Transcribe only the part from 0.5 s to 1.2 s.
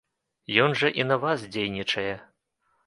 Ён жа і на